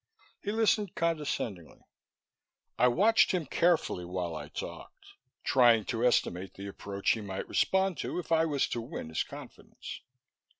He 0.41 0.51
listened 0.51 0.95
condescendingly. 0.95 1.83
I 2.75 2.87
watched 2.87 3.33
him 3.33 3.45
carefully 3.45 4.03
while 4.03 4.35
I 4.35 4.47
talked, 4.47 5.05
trying 5.43 5.85
to 5.85 6.03
estimate 6.03 6.55
the 6.55 6.65
approach 6.65 7.11
he 7.11 7.21
might 7.21 7.47
respond 7.47 7.99
to 7.99 8.17
if 8.17 8.31
I 8.31 8.45
was 8.47 8.67
to 8.69 8.81
win 8.81 9.09
his 9.09 9.21
confidence. 9.21 10.01